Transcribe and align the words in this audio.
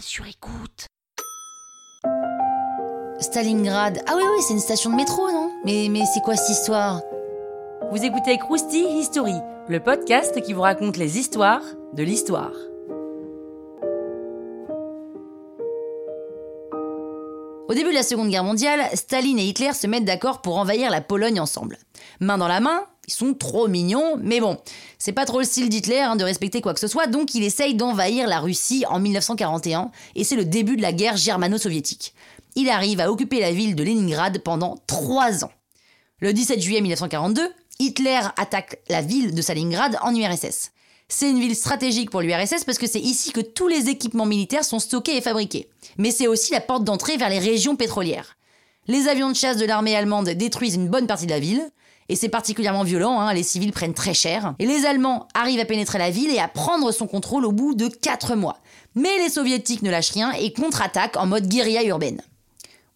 sur 0.00 0.26
écoute. 0.26 0.86
Stalingrad. 3.20 4.00
Ah 4.06 4.14
oui, 4.16 4.22
oui, 4.24 4.42
c'est 4.46 4.54
une 4.54 4.60
station 4.60 4.90
de 4.90 4.96
métro, 4.96 5.30
non? 5.30 5.50
Mais, 5.64 5.88
mais 5.90 6.04
c'est 6.12 6.20
quoi 6.20 6.36
cette 6.36 6.56
histoire? 6.56 7.00
Vous 7.90 8.04
écoutez 8.04 8.38
Krusty 8.38 8.84
History, 8.98 9.34
le 9.68 9.80
podcast 9.80 10.40
qui 10.42 10.52
vous 10.52 10.62
raconte 10.62 10.96
les 10.96 11.18
histoires 11.18 11.62
de 11.92 12.02
l'histoire. 12.02 12.52
Au 17.66 17.72
début 17.72 17.90
de 17.90 17.94
la 17.94 18.02
Seconde 18.02 18.28
Guerre 18.28 18.44
mondiale, 18.44 18.90
Staline 18.92 19.38
et 19.38 19.46
Hitler 19.46 19.72
se 19.72 19.86
mettent 19.86 20.04
d'accord 20.04 20.42
pour 20.42 20.58
envahir 20.58 20.90
la 20.90 21.00
Pologne 21.00 21.40
ensemble. 21.40 21.78
Main 22.20 22.36
dans 22.36 22.46
la 22.46 22.60
main, 22.60 22.84
ils 23.08 23.14
sont 23.14 23.32
trop 23.32 23.68
mignons, 23.68 24.18
mais 24.20 24.38
bon, 24.38 24.58
c'est 24.98 25.12
pas 25.12 25.24
trop 25.24 25.38
le 25.38 25.46
style 25.46 25.70
d'Hitler 25.70 26.00
hein, 26.00 26.16
de 26.16 26.24
respecter 26.24 26.60
quoi 26.60 26.74
que 26.74 26.80
ce 26.80 26.88
soit, 26.88 27.06
donc 27.06 27.34
il 27.34 27.42
essaye 27.42 27.74
d'envahir 27.74 28.28
la 28.28 28.40
Russie 28.40 28.84
en 28.90 29.00
1941, 29.00 29.90
et 30.14 30.24
c'est 30.24 30.36
le 30.36 30.44
début 30.44 30.76
de 30.76 30.82
la 30.82 30.92
guerre 30.92 31.16
germano-soviétique. 31.16 32.14
Il 32.54 32.68
arrive 32.68 33.00
à 33.00 33.10
occuper 33.10 33.40
la 33.40 33.50
ville 33.50 33.74
de 33.74 33.82
Leningrad 33.82 34.38
pendant 34.40 34.76
trois 34.86 35.42
ans. 35.42 35.52
Le 36.20 36.34
17 36.34 36.60
juillet 36.60 36.82
1942, 36.82 37.50
Hitler 37.78 38.20
attaque 38.36 38.78
la 38.90 39.00
ville 39.00 39.34
de 39.34 39.40
Stalingrad 39.40 39.96
en 40.02 40.14
URSS. 40.14 40.70
C'est 41.08 41.30
une 41.30 41.38
ville 41.38 41.54
stratégique 41.54 42.10
pour 42.10 42.22
l'URSS 42.22 42.64
parce 42.64 42.78
que 42.78 42.86
c'est 42.86 43.00
ici 43.00 43.32
que 43.32 43.40
tous 43.40 43.68
les 43.68 43.88
équipements 43.88 44.26
militaires 44.26 44.64
sont 44.64 44.78
stockés 44.78 45.16
et 45.16 45.20
fabriqués. 45.20 45.68
Mais 45.98 46.10
c'est 46.10 46.26
aussi 46.26 46.52
la 46.52 46.60
porte 46.60 46.84
d'entrée 46.84 47.16
vers 47.16 47.28
les 47.28 47.38
régions 47.38 47.76
pétrolières. 47.76 48.36
Les 48.86 49.08
avions 49.08 49.30
de 49.30 49.36
chasse 49.36 49.56
de 49.56 49.66
l'armée 49.66 49.96
allemande 49.96 50.28
détruisent 50.30 50.74
une 50.74 50.88
bonne 50.88 51.06
partie 51.06 51.26
de 51.26 51.30
la 51.30 51.40
ville, 51.40 51.70
et 52.08 52.16
c'est 52.16 52.28
particulièrement 52.28 52.84
violent, 52.84 53.20
hein, 53.20 53.32
les 53.32 53.42
civils 53.42 53.72
prennent 53.72 53.94
très 53.94 54.12
cher. 54.12 54.54
Et 54.58 54.66
les 54.66 54.84
Allemands 54.84 55.26
arrivent 55.32 55.60
à 55.60 55.64
pénétrer 55.64 55.98
la 55.98 56.10
ville 56.10 56.30
et 56.30 56.38
à 56.38 56.48
prendre 56.48 56.92
son 56.92 57.06
contrôle 57.06 57.46
au 57.46 57.52
bout 57.52 57.74
de 57.74 57.88
4 57.88 58.36
mois. 58.36 58.58
Mais 58.94 59.16
les 59.18 59.30
Soviétiques 59.30 59.82
ne 59.82 59.90
lâchent 59.90 60.10
rien 60.10 60.32
et 60.32 60.52
contre-attaquent 60.52 61.16
en 61.16 61.26
mode 61.26 61.48
guérilla 61.48 61.82
urbaine. 61.84 62.20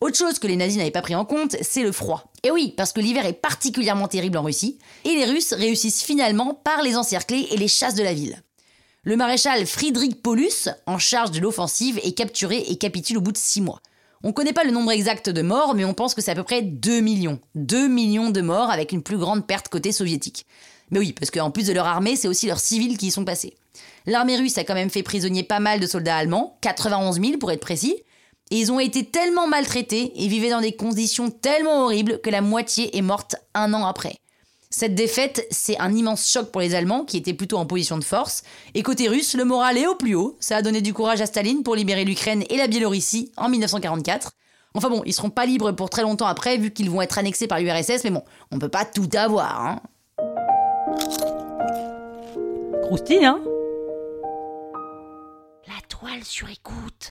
Autre 0.01 0.17
chose 0.17 0.39
que 0.39 0.47
les 0.47 0.55
nazis 0.55 0.79
n'avaient 0.79 0.93
pas 0.93 1.03
pris 1.03 1.17
en 1.17 1.25
compte, 1.25 1.57
c'est 1.61 1.83
le 1.83 1.91
froid. 1.91 2.31
Et 2.45 2.53
oui, 2.53 2.73
parce 2.77 2.93
que 2.93 3.01
l'hiver 3.01 3.27
est 3.27 3.33
particulièrement 3.33 4.07
terrible 4.07 4.39
en 4.39 4.43
Russie, 4.43 4.79
et 5.05 5.17
les 5.17 5.25
Russes 5.25 5.53
réussissent 5.53 6.05
finalement 6.05 6.55
par 6.55 6.83
les 6.83 6.97
encercler 6.97 7.49
et 7.51 7.57
les 7.57 7.67
chasses 7.67 7.97
de 7.97 8.05
la 8.05 8.15
ville. 8.15 8.41
Le 9.03 9.17
maréchal 9.17 9.67
Friedrich 9.67 10.23
Paulus, 10.23 10.69
en 10.87 10.99
charge 10.99 11.33
de 11.33 11.41
l'offensive, 11.41 11.99
est 12.05 12.13
capturé 12.13 12.59
et 12.69 12.77
capitule 12.77 13.19
au 13.19 13.21
bout 13.21 13.33
de 13.33 13.39
six 13.39 13.61
mois. 13.61 13.81
On 14.23 14.29
ne 14.29 14.33
connaît 14.33 14.53
pas 14.53 14.65
le 14.65 14.71
nombre 14.71 14.93
exact 14.93 15.31
de 15.31 15.43
morts, 15.43 15.75
mais 15.75 15.85
on 15.85 15.95
pense 15.95 16.15
que 16.15 16.23
c'est 16.23 16.31
à 16.31 16.37
peu 16.37 16.45
près 16.45 16.63
2 16.63 17.01
millions. 17.01 17.41
2 17.57 17.89
millions 17.89 18.31
de 18.31 18.41
morts 18.41 18.71
avec 18.71 18.93
une 18.93 19.03
plus 19.03 19.19
grande 19.19 19.47
perte 19.47 19.69
côté 19.69 19.91
soviétique. 19.91 20.47
Mais 20.91 20.99
oui, 21.01 21.13
parce 21.13 21.31
qu'en 21.31 21.51
plus 21.51 21.67
de 21.67 21.73
leur 21.73 21.87
armée, 21.87 22.17
c'est 22.17 22.29
aussi 22.29 22.47
leurs 22.47 22.61
civils 22.61 22.99
qui 22.99 23.09
y 23.09 23.11
sont 23.11 23.25
passés. 23.25 23.57
L'armée 24.07 24.37
russe 24.37 24.59
a 24.59 24.65
quand 24.65 24.75
même 24.75 24.91
fait 24.91 25.03
prisonnier 25.03 25.43
pas 25.43 25.61
mal 25.61 25.81
de 25.81 25.87
soldats 25.87 26.17
allemands, 26.17 26.57
91 26.63 27.21
000 27.21 27.39
pour 27.39 27.53
être 27.53 27.61
précis, 27.61 27.97
et 28.51 28.57
ils 28.57 28.73
ont 28.73 28.81
été 28.81 29.05
tellement 29.05 29.47
maltraités 29.47 30.13
et 30.17 30.29
vivaient 30.29 30.51
dans 30.51 30.61
des 30.61 30.77
conditions 30.77 31.31
tellement 31.31 31.85
horribles 31.85 32.21
que 32.21 32.31
la 32.31 32.41
moitié 32.41 32.97
est 32.97 33.03
morte 33.03 33.37
un 33.55 33.75
an 33.75 33.87
après. 33.87 34.17
Cette 34.71 34.95
défaite, 34.95 35.47
c'est 35.51 35.79
un 35.81 35.95
immense 35.95 36.29
choc 36.29 36.51
pour 36.51 36.61
les 36.61 36.75
Allemands 36.75 37.05
qui 37.05 37.17
étaient 37.17 37.33
plutôt 37.33 37.57
en 37.57 37.65
position 37.65 37.97
de 37.97 38.05
force. 38.05 38.43
Et 38.75 38.83
côté 38.83 39.09
russe, 39.09 39.35
le 39.35 39.47
moral 39.47 39.79
est 39.79 39.87
au 39.87 39.95
plus 39.95 40.15
haut. 40.15 40.37
Ça 40.41 40.57
a 40.57 40.63
donné 40.63 40.83
du 40.83 40.93
courage 40.93 41.23
à 41.23 41.27
Staline 41.27 41.63
pour 41.63 41.75
libérer 41.75 42.05
l'Ukraine 42.05 42.45
et 42.51 42.59
la 42.59 42.67
Biélorussie 42.67 43.33
en 43.39 43.49
1944. 43.49 44.33
Enfin 44.75 44.91
bon, 44.91 45.03
ils 45.07 45.15
seront 45.15 45.31
pas 45.31 45.47
libres 45.47 45.73
pour 45.73 45.89
très 45.89 46.03
longtemps 46.03 46.27
après 46.27 46.59
vu 46.59 46.71
qu'ils 46.71 46.91
vont 46.91 47.01
être 47.01 47.19
annexés 47.19 47.47
par 47.47 47.61
l'URSS, 47.61 48.05
mais 48.05 48.11
bon, 48.11 48.23
on 48.51 48.59
peut 48.59 48.69
pas 48.69 48.85
tout 48.85 49.09
avoir, 49.15 49.67
hein. 49.67 49.81
Croustille, 52.83 53.25
hein? 53.25 53.41
La 55.67 55.81
toile 55.89 56.25
sur 56.25 56.49
écoute. 56.49 57.11